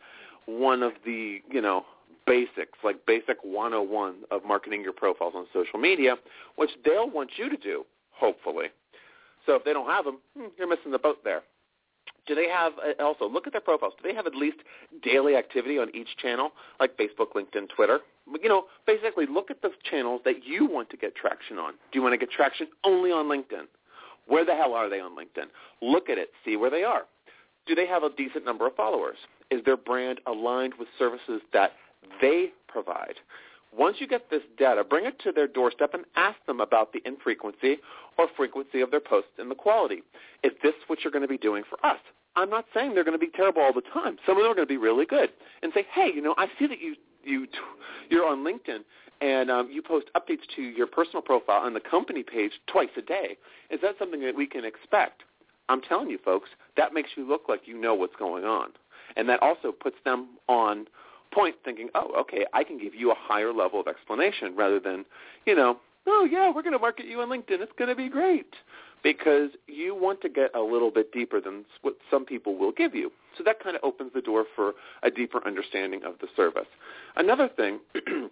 one 0.47 0.81
of 0.81 0.93
the, 1.05 1.39
you 1.51 1.61
know, 1.61 1.85
basics, 2.25 2.77
like 2.83 3.05
basic 3.05 3.37
101 3.43 4.15
of 4.31 4.43
marketing 4.43 4.81
your 4.81 4.91
profiles 4.91 5.33
on 5.35 5.45
social 5.53 5.79
media, 5.79 6.15
which 6.55 6.71
they'll 6.83 7.09
want 7.09 7.31
you 7.37 7.49
to 7.49 7.57
do, 7.57 7.85
hopefully. 8.11 8.67
So 9.45 9.55
if 9.55 9.63
they 9.63 9.71
don't 9.71 9.89
have 9.89 10.03
them, 10.03 10.17
hmm, 10.37 10.47
you're 10.57 10.67
missing 10.67 10.91
the 10.91 10.99
boat 10.99 11.23
there. 11.23 11.41
Do 12.25 12.35
they 12.35 12.49
have, 12.49 12.73
uh, 12.79 13.01
also, 13.01 13.29
look 13.29 13.47
at 13.47 13.53
their 13.53 13.61
profiles. 13.61 13.93
Do 14.01 14.09
they 14.09 14.15
have 14.15 14.27
at 14.27 14.35
least 14.35 14.57
daily 15.01 15.35
activity 15.35 15.79
on 15.79 15.95
each 15.95 16.09
channel, 16.21 16.51
like 16.79 16.97
Facebook, 16.97 17.33
LinkedIn, 17.35 17.69
Twitter? 17.73 18.01
You 18.41 18.49
know, 18.49 18.65
basically 18.85 19.25
look 19.25 19.49
at 19.49 19.61
the 19.61 19.69
channels 19.89 20.21
that 20.25 20.45
you 20.45 20.65
want 20.65 20.89
to 20.89 20.97
get 20.97 21.15
traction 21.15 21.57
on. 21.57 21.73
Do 21.73 21.99
you 21.99 22.01
want 22.01 22.13
to 22.13 22.17
get 22.17 22.29
traction 22.29 22.67
only 22.83 23.11
on 23.11 23.25
LinkedIn? 23.25 23.65
Where 24.27 24.45
the 24.45 24.53
hell 24.53 24.73
are 24.73 24.89
they 24.89 24.99
on 24.99 25.11
LinkedIn? 25.15 25.45
Look 25.81 26.09
at 26.09 26.17
it. 26.17 26.29
See 26.43 26.57
where 26.57 26.69
they 26.69 26.83
are 26.83 27.03
do 27.67 27.75
they 27.75 27.85
have 27.85 28.03
a 28.03 28.09
decent 28.09 28.45
number 28.45 28.65
of 28.65 28.75
followers? 28.75 29.17
Is 29.51 29.63
their 29.65 29.77
brand 29.77 30.21
aligned 30.25 30.73
with 30.79 30.87
services 30.97 31.41
that 31.53 31.73
they 32.21 32.51
provide? 32.67 33.15
Once 33.77 33.97
you 33.99 34.07
get 34.07 34.29
this 34.29 34.41
data, 34.57 34.83
bring 34.83 35.05
it 35.05 35.19
to 35.19 35.31
their 35.31 35.47
doorstep 35.47 35.93
and 35.93 36.05
ask 36.15 36.37
them 36.47 36.61
about 36.61 36.93
the 36.93 37.01
infrequency 37.05 37.77
or 38.17 38.27
frequency 38.35 38.81
of 38.81 38.89
their 38.89 39.01
posts 39.01 39.31
and 39.37 39.51
the 39.51 39.55
quality. 39.55 40.01
Is 40.43 40.53
this 40.63 40.73
what 40.87 40.99
you're 41.03 41.11
going 41.11 41.21
to 41.21 41.27
be 41.27 41.37
doing 41.37 41.63
for 41.69 41.85
us? 41.85 41.99
I'm 42.35 42.49
not 42.49 42.65
saying 42.73 42.93
they're 42.93 43.03
going 43.03 43.19
to 43.19 43.25
be 43.25 43.31
terrible 43.35 43.61
all 43.61 43.73
the 43.73 43.81
time. 43.81 44.17
Some 44.25 44.37
of 44.37 44.43
them 44.43 44.51
are 44.51 44.55
going 44.55 44.67
to 44.67 44.71
be 44.73 44.77
really 44.77 45.05
good. 45.05 45.29
And 45.61 45.71
say, 45.75 45.85
hey, 45.93 46.09
you 46.13 46.21
know, 46.21 46.33
I 46.37 46.47
see 46.57 46.67
that 46.67 46.79
you 46.79 46.95
you 47.27 47.47
you're 48.09 48.25
on 48.25 48.43
LinkedIn 48.43 48.79
and 49.21 49.49
um, 49.49 49.69
you 49.71 49.81
post 49.81 50.07
updates 50.15 50.45
to 50.55 50.61
your 50.61 50.87
personal 50.87 51.21
profile 51.21 51.61
on 51.61 51.73
the 51.73 51.79
company 51.79 52.23
page 52.23 52.51
twice 52.67 52.89
a 52.97 53.01
day. 53.01 53.37
Is 53.69 53.79
that 53.81 53.95
something 53.99 54.21
that 54.21 54.35
we 54.35 54.47
can 54.47 54.63
expect? 54.63 55.23
I'm 55.69 55.81
telling 55.81 56.09
you, 56.09 56.19
folks, 56.23 56.49
that 56.77 56.93
makes 56.93 57.09
you 57.15 57.27
look 57.27 57.43
like 57.49 57.61
you 57.65 57.79
know 57.79 57.93
what's 57.93 58.15
going 58.15 58.45
on. 58.45 58.69
And 59.15 59.27
that 59.29 59.41
also 59.41 59.71
puts 59.71 59.97
them 60.05 60.29
on 60.47 60.85
point 61.33 61.55
thinking, 61.65 61.89
oh, 61.95 62.13
okay, 62.21 62.45
I 62.53 62.63
can 62.63 62.77
give 62.77 62.95
you 62.95 63.11
a 63.11 63.15
higher 63.17 63.51
level 63.51 63.79
of 63.79 63.87
explanation 63.87 64.55
rather 64.55 64.79
than, 64.79 65.05
you 65.45 65.55
know, 65.55 65.77
oh, 66.05 66.27
yeah, 66.29 66.47
we're 66.53 66.61
going 66.61 66.73
to 66.73 66.79
market 66.79 67.05
you 67.05 67.19
on 67.21 67.29
LinkedIn. 67.29 67.59
It's 67.61 67.71
going 67.77 67.89
to 67.89 67.95
be 67.95 68.09
great. 68.09 68.53
Because 69.03 69.49
you 69.67 69.95
want 69.95 70.21
to 70.21 70.29
get 70.29 70.53
a 70.55 70.61
little 70.61 70.91
bit 70.91 71.11
deeper 71.11 71.39
than 71.39 71.65
what 71.81 71.95
some 72.11 72.25
people 72.25 72.57
will 72.57 72.71
give 72.71 72.93
you. 72.95 73.11
So 73.37 73.43
that 73.43 73.61
kind 73.63 73.75
of 73.75 73.83
opens 73.83 74.11
the 74.13 74.21
door 74.21 74.45
for 74.55 74.73
a 75.03 75.11
deeper 75.11 75.45
understanding 75.45 76.01
of 76.03 76.15
the 76.19 76.27
service. 76.35 76.67
Another 77.15 77.47
thing, 77.47 77.79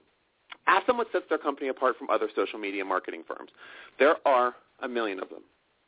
ask 0.67 0.86
them 0.88 0.98
what 0.98 1.07
sets 1.12 1.25
their 1.29 1.38
company 1.38 1.69
apart 1.69 1.95
from 1.98 2.10
other 2.10 2.27
social 2.36 2.60
media 2.60 2.84
marketing 2.84 3.24
firms. 3.27 3.51
There 4.00 4.15
are 4.25 4.55
a 4.81 4.88
million 4.88 5.19
of 5.22 5.29
them. 5.29 5.41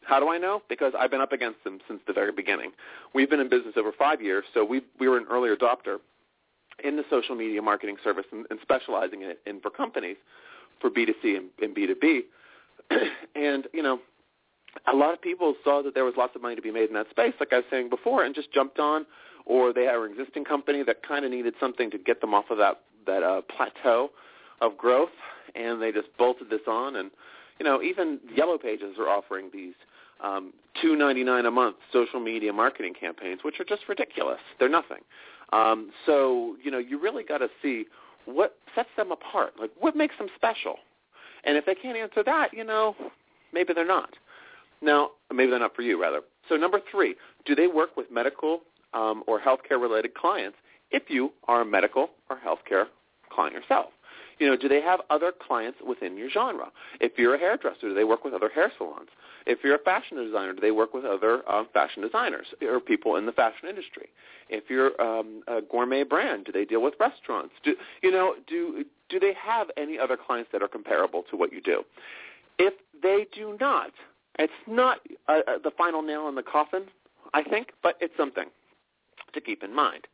How 0.04 0.20
do 0.20 0.30
I 0.30 0.38
know? 0.38 0.62
Because 0.70 0.94
I've 0.98 1.12
been 1.12 1.22
up 1.22 1.34
against 1.34 1.64
them 1.64 1.80
since 1.88 2.00
the 2.08 2.14
very 2.14 2.32
beginning. 2.32 2.72
We've 3.14 3.30
been 3.30 3.42
in 3.42 3.50
business 3.50 3.74
over 3.78 3.92
five 3.92 4.22
years, 4.22 4.46
so 4.54 4.64
we 4.64 4.82
we 5.00 5.10
were 5.10 5.18
an 5.18 5.26
early 5.30 5.50
adopter. 5.50 5.98
in 6.84 6.96
the 6.96 7.04
social 7.10 7.36
media 7.36 7.62
marketing 7.62 7.98
service 8.04 8.26
and, 8.32 8.46
and 8.50 8.60
specializing 8.62 9.24
in 9.24 9.30
it 9.32 9.40
in 9.46 9.60
for 9.60 9.70
companies 9.70 10.18
for 10.80 10.90
B2C 10.90 11.38
and, 11.38 11.50
and 11.62 11.76
B2B. 11.76 12.22
and, 13.36 13.68
you 13.74 13.82
know, 13.82 14.00
a 14.86 14.96
lot 14.96 15.14
of 15.14 15.22
people 15.22 15.56
saw 15.64 15.82
that 15.84 15.94
there 15.94 16.06
was 16.06 16.14
lots 16.18 16.36
of 16.36 16.42
money 16.42 16.56
to 16.56 16.62
be 16.62 16.72
made 16.72 16.90
in 16.90 16.96
that 16.96 17.10
space, 17.10 17.34
like 17.40 17.54
I 17.54 17.58
was 17.58 17.66
saying 17.70 17.90
before, 17.90 18.24
and 18.24 18.36
just 18.36 18.52
jumped 18.52 18.80
on, 18.80 19.06
or 19.46 19.74
they 19.74 19.86
had 19.86 19.96
an 19.96 20.12
existing 20.12 20.46
company 20.46 20.84
that 20.84 21.04
kind 21.08 21.26
of 21.26 21.32
needed 21.32 21.54
something 21.60 21.90
to 21.92 21.98
get 21.98 22.22
them 22.22 22.34
off 22.34 22.46
of 22.50 22.58
that 22.58 22.82
that 23.06 23.24
uh, 23.24 23.42
plateau 23.56 24.12
of 24.62 24.78
growth, 24.78 25.10
and 25.56 25.82
they 25.82 25.92
just 25.92 26.08
bolted 26.18 26.50
this 26.50 26.62
on. 26.68 26.98
And 26.98 27.12
you 27.60 27.66
know, 27.66 27.82
even 27.82 28.20
Yellow 28.36 28.58
Pages 28.58 28.98
are 29.00 29.08
offering 29.08 29.50
these 29.54 29.74
um, 30.24 30.54
two 30.82 30.96
ninety 30.96 31.24
nine 31.24 31.46
a 31.46 31.52
month 31.52 31.78
social 31.94 32.20
media 32.20 32.52
marketing 32.52 32.94
campaigns, 33.00 33.40
which 33.44 33.60
are 33.60 33.66
just 33.66 33.84
ridiculous. 33.88 34.40
They're 34.60 34.70
nothing. 34.70 35.00
Um, 35.54 35.92
so 36.06 36.56
you 36.62 36.72
know, 36.72 36.80
you 36.80 37.00
really 37.00 37.24
got 37.24 37.40
to 37.40 37.50
see 37.62 37.86
what 38.26 38.58
sets 38.76 38.90
them 38.98 39.12
apart. 39.12 39.54
Like, 39.60 39.72
what 39.80 39.96
makes 39.96 40.18
them 40.18 40.28
special? 40.36 40.76
And 41.46 41.56
if 41.56 41.66
they 41.66 41.76
can't 41.76 41.98
answer 41.98 42.24
that, 42.24 42.54
you 42.54 42.66
know, 42.66 42.96
maybe 43.54 43.74
they're 43.74 43.88
not. 43.88 44.10
Now, 44.82 45.12
maybe 45.34 45.50
they're 45.50 45.60
not 45.60 45.76
for 45.76 45.82
you, 45.82 46.02
rather. 46.02 46.22
So 46.50 46.56
number 46.56 46.80
three, 46.90 47.16
do 47.46 47.56
they 47.56 47.68
work 47.68 47.98
with 47.98 48.12
medical 48.12 48.62
um, 48.94 49.24
or 49.28 49.40
healthcare-related 49.40 50.14
clients 50.14 50.58
if 50.92 51.04
you 51.10 51.32
are 51.48 51.62
a 51.62 51.66
medical 51.66 52.10
or 52.30 52.38
healthcare 52.38 52.86
client 53.30 53.54
yourself? 53.54 53.88
You 54.40 54.48
know, 54.48 54.56
do 54.56 54.68
they 54.68 54.82
have 54.82 55.02
other 55.10 55.32
clients 55.32 55.80
within 55.86 56.16
your 56.16 56.30
genre? 56.30 56.72
If 57.00 57.14
you're 57.18 57.36
a 57.36 57.40
hairdresser, 57.40 57.90
do 57.90 57.94
they 57.94 58.04
work 58.04 58.24
with 58.24 58.34
other 58.34 58.50
hair 58.50 58.72
salons? 58.78 59.10
If 59.48 59.60
you're 59.64 59.76
a 59.76 59.80
fashion 59.80 60.18
designer, 60.18 60.54
do 60.54 60.62
they 60.62 60.72
work 60.72 60.94
with 60.94 61.06
other 61.06 61.50
um, 61.50 61.68
fashion 61.74 62.04
designers 62.04 62.48
or 62.62 62.80
people 62.80 63.16
in 63.16 63.26
the 63.26 63.32
fashion 63.32 63.68
industry? 63.68 64.10
If 64.50 64.66
you're 64.70 65.00
um, 65.02 65.42
a 65.48 65.62
gourmet 65.62 66.04
brand, 66.04 66.46
do 66.46 66.52
they 66.52 66.66
deal 66.66 66.84
with 66.84 66.94
restaurants? 67.00 67.54
Do 67.64 67.76
you 68.04 68.12
know? 68.12 68.36
Do 68.46 68.86
do 69.10 69.20
they 69.20 69.34
have 69.34 69.68
any 69.78 69.98
other 69.98 70.18
clients 70.18 70.52
that 70.52 70.62
are 70.62 70.68
comparable 70.68 71.24
to 71.32 71.38
what 71.38 71.52
you 71.52 71.62
do? 71.62 71.84
If 72.60 72.74
they 73.02 73.26
do 73.34 73.58
not, 73.60 73.92
it's 74.40 74.54
not 74.68 75.00
uh, 75.28 75.40
uh, 75.48 75.58
the 75.64 75.72
final 75.72 76.02
nail 76.02 76.28
in 76.28 76.36
the 76.36 76.44
coffin, 76.44 76.84
I 77.34 77.44
think, 77.44 77.74
but 77.84 77.96
it's 78.00 78.14
something 78.18 78.48
to 79.34 79.42
keep 79.42 79.64
in 79.64 79.74
mind. 79.74 80.08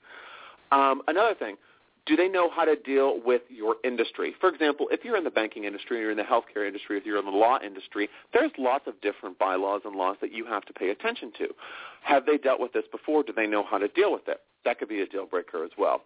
Um, 0.72 1.01
another 1.08 1.36
thing, 1.36 1.58
do 2.06 2.15
they 2.15 2.27
know 2.27 2.50
how 2.50 2.65
to 2.65 2.75
deal 2.75 3.22
with 3.24 3.44
your 3.50 3.75
industry? 3.84 4.36
For 4.39 4.50
example, 4.50 4.88
if 4.92 5.06
you're 5.06 5.15
in 5.15 5.24
the 5.24 5.30
banking 5.30 5.63
industry 5.63 6.00
you're 6.00 6.12
in 6.12 6.18
the 6.18 6.24
healthcare 6.24 6.68
industry, 6.68 6.98
if 6.98 7.06
you're 7.06 7.20
in 7.20 7.25
the 7.25 7.32
law 7.32 7.60
industry, 7.63 8.10
there's 8.34 8.51
lots 8.58 8.88
of 8.88 9.00
different 9.01 9.39
bylaws 9.39 9.82
and 9.86 9.96
laws 9.96 10.18
that 10.20 10.34
you 10.34 10.46
have 10.46 10.65
to 10.65 10.74
pay 10.74 10.89
attention 10.89 11.32
to. 11.38 11.48
Have 12.01 12.25
they 12.25 12.38
dealt 12.38 12.60
with 12.60 12.74
this 12.74 12.84
before? 12.92 13.24
Do 13.24 13.32
they 13.32 13.48
know 13.48 13.63
how 13.63 13.77
to 13.77 13.88
deal 13.88 14.12
with 14.12 14.27
it? 14.27 14.42
That 14.65 14.80
could 14.80 14.89
be 14.89 15.01
a 15.01 15.06
deal 15.06 15.25
breaker 15.25 15.63
as 15.63 15.72
well. 15.77 16.01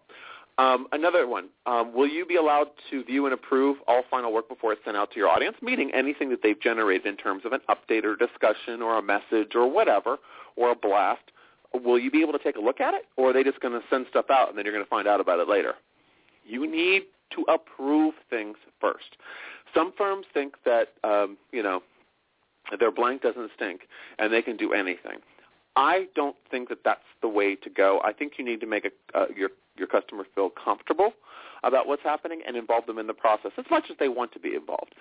Um, 0.60 0.88
another 0.92 1.28
one, 1.28 1.50
um, 1.68 1.94
will 1.94 2.08
you 2.08 2.26
be 2.26 2.36
allowed 2.36 2.70
to 2.90 3.04
view 3.04 3.26
and 3.26 3.34
approve 3.34 3.78
all 3.88 4.02
final 4.10 4.34
work 4.34 4.50
before 4.50 4.74
it's 4.74 4.84
sent 4.84 4.98
out 4.98 5.12
to 5.12 5.18
your 5.18 5.30
audience, 5.30 5.56
meaning 5.62 5.92
anything 5.94 6.30
that 6.30 6.42
they've 6.42 6.60
generated 6.60 7.06
in 7.06 7.16
terms 7.16 7.44
of 7.46 7.54
an 7.54 7.62
update 7.70 8.04
or 8.04 8.16
discussion 8.16 8.82
or 8.82 8.98
a 8.98 9.02
message 9.02 9.54
or 9.54 9.70
whatever, 9.70 10.18
or 10.56 10.72
a 10.72 10.76
blast? 10.76 11.22
Will 11.74 12.00
you 12.00 12.10
be 12.10 12.22
able 12.22 12.34
to 12.34 12.40
take 12.40 12.56
a 12.56 12.60
look 12.60 12.82
at 12.82 12.96
it, 12.96 13.04
or 13.18 13.30
are 13.30 13.34
they 13.34 13.44
just 13.44 13.60
going 13.60 13.80
to 13.80 13.86
send 13.88 14.08
stuff 14.10 14.32
out 14.32 14.50
and 14.50 14.58
then 14.58 14.66
you're 14.66 14.74
going 14.74 14.86
to 14.86 14.90
find 14.90 15.08
out 15.08 15.20
about 15.20 15.40
it 15.40 15.48
later? 15.48 15.74
You 16.44 16.70
need 16.70 17.04
to 17.36 17.46
approve 17.54 18.16
things 18.30 18.58
first. 18.82 19.18
Some 19.76 19.94
firms 19.96 20.26
think 20.34 20.56
that, 20.66 20.94
um, 21.04 21.38
you 21.52 21.62
know, 21.62 21.84
their 22.80 22.92
blank 22.92 23.22
doesn't 23.22 23.52
stink 23.56 23.82
and 24.18 24.34
they 24.34 24.42
can 24.42 24.58
do 24.58 24.74
anything. 24.74 25.20
I 25.76 26.08
don't 26.16 26.36
think 26.50 26.70
that 26.70 26.80
that's 26.84 27.02
the 27.22 27.28
way 27.28 27.56
to 27.56 27.70
go. 27.70 28.02
I 28.04 28.12
think 28.12 28.34
you 28.38 28.46
need 28.46 28.60
to 28.62 28.66
make 28.66 28.86
a, 28.86 29.18
uh, 29.18 29.26
your 29.36 29.50
your 29.78 29.88
customer 29.88 30.26
feel 30.36 30.50
comfortable 30.50 31.12
about 31.64 31.88
what's 31.88 32.04
happening 32.04 32.42
and 32.48 32.56
involve 32.56 32.86
them 32.86 32.98
in 32.98 33.08
the 33.08 33.14
process 33.14 33.52
as 33.58 33.66
much 33.70 33.86
as 33.90 33.98
they 34.00 34.10
want 34.10 34.32
to 34.34 34.40
be 34.40 34.56
involved. 34.56 34.94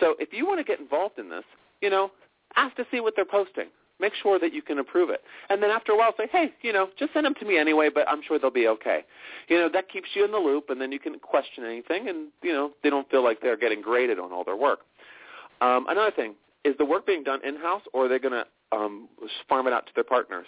So 0.00 0.14
if 0.18 0.32
you 0.32 0.46
want 0.46 0.60
to 0.60 0.64
get 0.64 0.80
involved 0.80 1.18
in 1.18 1.30
this, 1.30 1.44
you 1.80 1.90
know, 1.90 2.10
ask 2.56 2.76
to 2.76 2.86
see 2.90 3.00
what 3.00 3.14
they're 3.16 3.24
posting. 3.24 3.66
Make 4.00 4.14
sure 4.20 4.38
that 4.40 4.52
you 4.52 4.62
can 4.62 4.78
approve 4.78 5.10
it. 5.10 5.22
And 5.48 5.62
then 5.62 5.70
after 5.70 5.92
a 5.92 5.96
while 5.96 6.12
say, 6.16 6.26
hey, 6.32 6.52
you 6.62 6.72
know, 6.72 6.88
just 6.98 7.12
send 7.12 7.24
them 7.24 7.34
to 7.38 7.44
me 7.46 7.56
anyway, 7.56 7.88
but 7.92 8.08
I'm 8.08 8.20
sure 8.26 8.38
they'll 8.38 8.50
be 8.50 8.66
okay. 8.66 9.04
You 9.48 9.58
know, 9.58 9.68
that 9.72 9.88
keeps 9.88 10.08
you 10.14 10.24
in 10.24 10.32
the 10.32 10.38
loop, 10.38 10.70
and 10.70 10.80
then 10.80 10.90
you 10.90 10.98
can 10.98 11.18
question 11.20 11.64
anything, 11.64 12.08
and, 12.08 12.28
you 12.42 12.52
know, 12.52 12.72
they 12.82 12.90
don't 12.90 13.08
feel 13.10 13.22
like 13.22 13.40
they're 13.40 13.56
getting 13.56 13.80
graded 13.80 14.18
on 14.18 14.32
all 14.32 14.42
their 14.42 14.56
work. 14.56 14.80
Um, 15.60 15.86
another 15.88 16.10
thing, 16.10 16.34
is 16.64 16.74
the 16.78 16.84
work 16.84 17.06
being 17.06 17.22
done 17.22 17.40
in-house, 17.44 17.82
or 17.92 18.06
are 18.06 18.08
they 18.08 18.18
going 18.18 18.32
to 18.32 18.76
um, 18.76 19.08
farm 19.48 19.68
it 19.68 19.72
out 19.72 19.86
to 19.86 19.92
their 19.94 20.04
partners? 20.04 20.46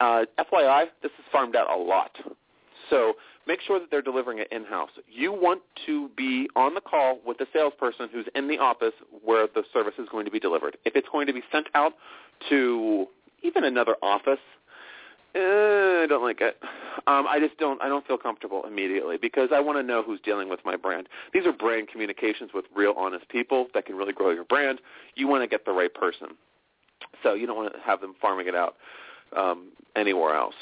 Uh, 0.00 0.24
FYI, 0.38 0.86
this 1.02 1.12
is 1.18 1.24
farmed 1.30 1.54
out 1.54 1.70
a 1.70 1.76
lot. 1.76 2.10
So 2.94 3.14
make 3.48 3.60
sure 3.60 3.80
that 3.80 3.90
they're 3.90 4.02
delivering 4.02 4.38
it 4.38 4.46
in-house. 4.52 4.90
You 5.10 5.32
want 5.32 5.62
to 5.86 6.10
be 6.16 6.48
on 6.54 6.74
the 6.74 6.80
call 6.80 7.18
with 7.26 7.38
the 7.38 7.46
salesperson 7.52 8.08
who's 8.12 8.26
in 8.36 8.46
the 8.46 8.58
office 8.58 8.92
where 9.24 9.48
the 9.52 9.64
service 9.72 9.94
is 9.98 10.08
going 10.12 10.24
to 10.26 10.30
be 10.30 10.38
delivered. 10.38 10.76
If 10.84 10.94
it's 10.94 11.08
going 11.10 11.26
to 11.26 11.32
be 11.32 11.42
sent 11.50 11.66
out 11.74 11.94
to 12.50 13.06
even 13.42 13.64
another 13.64 13.96
office, 14.00 14.38
eh, 15.34 15.40
I 15.40 16.06
don't 16.08 16.22
like 16.22 16.40
it. 16.40 16.56
Um, 17.08 17.26
I 17.28 17.40
just 17.40 17.58
don't. 17.58 17.82
I 17.82 17.88
don't 17.88 18.06
feel 18.06 18.16
comfortable 18.16 18.62
immediately 18.64 19.16
because 19.20 19.48
I 19.52 19.58
want 19.58 19.76
to 19.76 19.82
know 19.82 20.00
who's 20.00 20.20
dealing 20.20 20.48
with 20.48 20.60
my 20.64 20.76
brand. 20.76 21.08
These 21.32 21.46
are 21.46 21.52
brand 21.52 21.88
communications 21.88 22.52
with 22.54 22.66
real, 22.76 22.94
honest 22.96 23.28
people 23.28 23.66
that 23.74 23.86
can 23.86 23.96
really 23.96 24.12
grow 24.12 24.30
your 24.30 24.44
brand. 24.44 24.80
You 25.16 25.26
want 25.26 25.42
to 25.42 25.48
get 25.48 25.64
the 25.66 25.72
right 25.72 25.92
person, 25.92 26.28
so 27.24 27.34
you 27.34 27.48
don't 27.48 27.56
want 27.56 27.74
to 27.74 27.80
have 27.80 28.00
them 28.00 28.14
farming 28.22 28.46
it 28.46 28.54
out 28.54 28.76
um, 29.36 29.72
anywhere 29.96 30.36
else. 30.36 30.54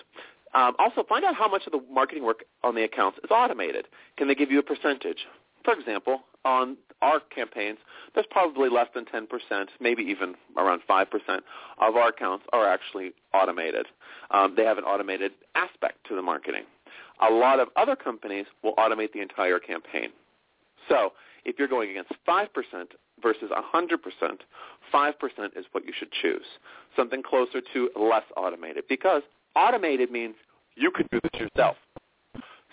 Um, 0.55 0.75
also, 0.79 1.03
find 1.09 1.25
out 1.25 1.35
how 1.35 1.49
much 1.49 1.63
of 1.67 1.73
the 1.73 1.83
marketing 1.91 2.25
work 2.25 2.45
on 2.63 2.75
the 2.75 2.85
accounts 2.85 3.19
is 3.25 3.31
automated. 3.31 3.87
Can 4.17 4.29
they 4.29 4.35
give 4.35 4.51
you 4.51 4.59
a 4.59 4.63
percentage? 4.63 5.27
For 5.65 5.75
example, 5.75 6.23
on 6.45 6.77
our 7.01 7.21
campaigns, 7.35 7.79
there's 8.15 8.27
probably 8.31 8.69
less 8.69 8.89
than 8.95 9.05
10%, 9.05 9.27
maybe 9.81 10.03
even 10.03 10.35
around 10.57 10.83
5% 10.89 11.07
of 11.81 11.97
our 11.97 12.09
accounts 12.09 12.45
are 12.53 12.69
actually 12.69 13.13
automated. 13.33 13.87
Um, 14.31 14.55
they 14.57 14.65
have 14.65 14.79
an 14.79 14.85
automated 14.85 15.33
aspect 15.55 16.07
to 16.09 16.17
the 16.17 16.23
marketing. 16.23 16.65
A 17.21 17.33
lot 17.33 17.61
of 17.61 17.69
other 17.77 17.97
companies 17.97 18.47
will 18.63 18.75
automate 18.75 19.13
the 19.13 19.21
entire 19.21 19.59
campaign. 19.59 20.09
So 20.89 21.13
if 21.45 21.59
you're 21.59 21.69
going 21.69 21.91
against 21.91 22.13
5% 22.29 22.49
versus 23.23 23.51
100%, 23.51 23.99
5% 24.93 25.13
is 25.57 25.65
what 25.73 25.85
you 25.85 25.93
should 25.97 26.11
choose, 26.11 26.47
something 26.97 27.23
closer 27.23 27.61
to 27.73 27.91
less 27.97 28.25
automated 28.37 28.85
because 28.89 29.23
Automated 29.55 30.11
means 30.11 30.35
you 30.77 30.91
can 30.91 31.07
do 31.11 31.21
this 31.23 31.41
yourself. 31.41 31.77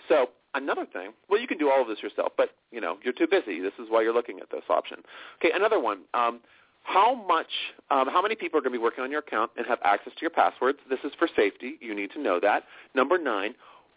So 0.08 0.30
another 0.54 0.86
thing, 0.86 1.12
well, 1.28 1.40
you 1.40 1.46
can 1.46 1.58
do 1.58 1.70
all 1.70 1.82
of 1.82 1.88
this 1.88 2.02
yourself, 2.02 2.32
but 2.36 2.50
you 2.70 2.80
know 2.80 2.98
you're 3.02 3.12
too 3.12 3.26
busy. 3.30 3.60
This 3.60 3.72
is 3.78 3.86
why 3.88 4.02
you're 4.02 4.14
looking 4.14 4.40
at 4.40 4.50
this 4.50 4.64
option. 4.68 4.98
Okay, 5.42 5.54
another 5.54 5.80
one. 5.80 6.00
Um, 6.14 6.40
how 6.82 7.14
much, 7.14 7.50
um, 7.90 8.08
how 8.08 8.22
many 8.22 8.34
people 8.34 8.58
are 8.58 8.62
going 8.62 8.72
to 8.72 8.78
be 8.78 8.82
working 8.82 9.04
on 9.04 9.10
your 9.10 9.20
account 9.20 9.50
and 9.56 9.66
have 9.66 9.78
access 9.84 10.12
to 10.14 10.20
your 10.22 10.30
passwords? 10.30 10.78
This 10.88 10.98
is 11.04 11.12
for 11.18 11.28
safety. 11.36 11.76
You 11.80 11.94
need 11.94 12.10
to 12.12 12.20
know 12.20 12.40
that. 12.40 12.64
Number 12.94 13.18
nine, 13.18 13.54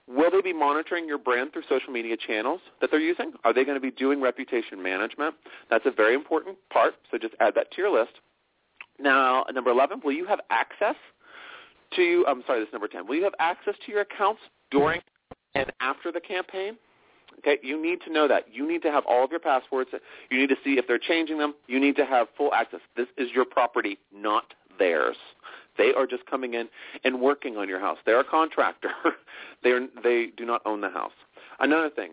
will 0.07 0.29
they 0.29 0.41
be 0.41 0.53
monitoring 0.53 1.07
your 1.07 1.17
brand 1.17 1.53
through 1.53 1.63
social 1.69 1.91
media 1.91 2.17
channels 2.17 2.61
that 2.81 2.91
they're 2.91 2.99
using? 2.99 3.33
Are 3.45 3.53
they 3.53 3.63
going 3.63 3.77
to 3.77 3.81
be 3.81 3.91
doing 3.91 4.21
reputation 4.21 4.83
management? 4.83 5.35
That's 5.69 5.85
a 5.85 5.91
very 5.91 6.13
important 6.13 6.57
part, 6.71 6.95
so 7.09 7.17
just 7.17 7.35
add 7.39 7.55
that 7.55 7.71
to 7.71 7.81
your 7.81 7.97
list. 7.97 8.13
Now, 8.99 9.45
number 9.51 9.71
11, 9.71 10.01
will 10.03 10.11
you 10.11 10.25
have 10.27 10.39
access 10.49 10.95
to, 11.95 12.01
you, 12.01 12.25
I'm 12.27 12.43
sorry, 12.45 12.59
this 12.59 12.67
is 12.67 12.73
number 12.73 12.87
10. 12.87 13.07
Will 13.07 13.15
you 13.15 13.23
have 13.23 13.35
access 13.39 13.75
to 13.85 13.91
your 13.91 14.01
accounts 14.01 14.41
during 14.71 15.01
and 15.55 15.71
after 15.79 16.11
the 16.11 16.21
campaign? 16.21 16.77
Okay, 17.39 17.57
you 17.61 17.81
need 17.81 17.99
to 18.05 18.11
know 18.11 18.27
that. 18.27 18.45
You 18.51 18.67
need 18.67 18.81
to 18.83 18.91
have 18.91 19.03
all 19.07 19.25
of 19.25 19.31
your 19.31 19.39
passwords. 19.39 19.89
You 20.29 20.37
need 20.37 20.49
to 20.49 20.55
see 20.63 20.77
if 20.77 20.87
they're 20.87 20.99
changing 20.99 21.37
them. 21.39 21.55
You 21.67 21.79
need 21.79 21.95
to 21.97 22.05
have 22.05 22.27
full 22.37 22.53
access. 22.53 22.79
This 22.95 23.07
is 23.17 23.29
your 23.33 23.45
property, 23.45 23.97
not 24.13 24.53
theirs. 24.79 25.17
They 25.77 25.93
are 25.93 26.05
just 26.05 26.25
coming 26.25 26.53
in 26.53 26.69
and 27.03 27.19
working 27.19 27.57
on 27.57 27.67
your 27.67 27.79
house. 27.79 27.97
They're 28.05 28.19
a 28.19 28.23
contractor. 28.23 28.91
they 29.63 29.71
are, 29.71 29.81
they 30.03 30.27
do 30.37 30.45
not 30.45 30.61
own 30.65 30.81
the 30.81 30.89
house. 30.89 31.13
Another 31.59 31.89
thing, 31.89 32.11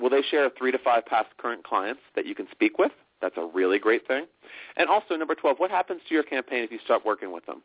will 0.00 0.10
they 0.10 0.22
share 0.22 0.50
three 0.56 0.72
to 0.72 0.78
five 0.78 1.06
past 1.06 1.28
current 1.38 1.64
clients 1.64 2.00
that 2.16 2.26
you 2.26 2.34
can 2.34 2.46
speak 2.50 2.78
with? 2.78 2.92
That's 3.20 3.36
a 3.36 3.46
really 3.54 3.78
great 3.78 4.06
thing. 4.06 4.26
And 4.76 4.88
also, 4.88 5.14
number 5.16 5.34
12, 5.34 5.58
what 5.58 5.70
happens 5.70 6.00
to 6.08 6.14
your 6.14 6.24
campaign 6.24 6.64
if 6.64 6.72
you 6.72 6.78
stop 6.84 7.06
working 7.06 7.32
with 7.32 7.46
them? 7.46 7.62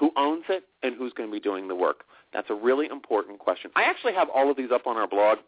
Who 0.00 0.10
owns 0.16 0.44
it, 0.48 0.64
and 0.82 0.96
who's 0.96 1.12
going 1.12 1.28
to 1.28 1.32
be 1.32 1.38
doing 1.38 1.68
the 1.68 1.74
work? 1.74 2.04
That's 2.32 2.48
a 2.48 2.54
really 2.54 2.86
important 2.86 3.38
question. 3.38 3.70
I 3.76 3.82
actually 3.82 4.14
have 4.14 4.28
all 4.34 4.50
of 4.50 4.56
these 4.56 4.70
up 4.72 4.86
on 4.86 4.96
our 4.96 5.06
blog, 5.06 5.38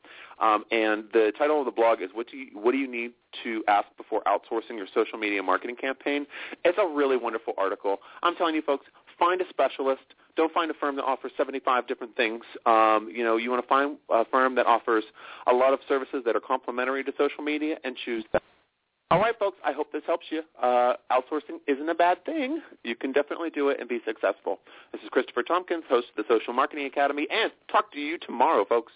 um, 0.41 0.65
and 0.71 1.05
the 1.15 1.33
title 1.39 1.59
of 1.59 1.65
the 1.65 1.73
blog 1.73 2.03
is 2.03 2.11
what 2.13 2.29
do, 2.29 2.37
you, 2.37 2.47
what 2.53 2.73
do 2.73 2.79
you 2.79 2.91
need 2.91 3.13
to 3.45 3.65
ask 3.67 3.89
before 3.97 4.23
outsourcing 4.25 4.77
your 4.77 4.87
social 4.93 5.19
media 5.19 5.43
marketing 5.43 5.77
campaign? 5.77 6.27
It's 6.67 6.77
a 6.79 6.87
really 6.87 7.17
wonderful 7.17 7.55
article. 7.57 7.99
I'm 8.23 8.37
telling 8.37 8.55
you 8.55 8.61
folks, 8.61 8.85
find 9.19 9.41
a 9.41 9.49
specialist. 9.49 10.03
Don't 10.37 10.53
find 10.53 10.71
a 10.71 10.75
firm 10.75 10.97
that 10.97 11.05
offers 11.05 11.33
75 11.37 11.87
different 11.87 12.15
things. 12.15 12.43
Um, 12.67 13.11
you 13.11 13.25
know, 13.25 13.39
you 13.39 13.51
want 13.51 13.63
to 13.63 13.69
find 13.69 13.97
a 14.11 14.27
firm 14.27 14.55
that 14.57 14.67
offers 14.67 15.05
a 15.47 15.53
lot 15.53 15.73
of 15.73 15.81
services 15.89 16.23
that 16.27 16.37
are 16.37 16.41
complementary 16.41 17.05
to 17.05 17.13
social 17.17 17.43
media 17.43 17.79
and 17.85 17.97
choose 18.05 18.25
that. 18.33 18.43
All 19.13 19.21
right, 19.21 19.39
folks, 19.39 19.59
I 19.63 19.73
hope 19.73 19.93
this 19.93 20.05
helps 20.07 20.29
you. 20.31 20.41
Uh, 20.63 20.95
outsourcing 21.11 21.61
isn't 21.67 21.87
a 21.87 21.95
bad 21.95 22.25
thing. 22.25 22.63
You 22.83 22.97
can 22.97 23.13
definitely 23.13 23.51
do 23.51 23.69
it 23.69 23.79
and 23.79 23.87
be 23.87 24.01
successful. 24.07 24.61
This 24.91 25.03
is 25.03 25.11
Christopher 25.11 25.43
Tompkins, 25.43 25.85
host 25.87 26.07
of 26.17 26.25
the 26.25 26.35
Social 26.35 26.55
Marketing 26.55 26.87
Academy, 26.87 27.29
and 27.31 27.53
talk 27.71 27.93
to 27.93 28.01
you 28.01 28.17
tomorrow, 28.17 28.65
folks. 28.65 28.95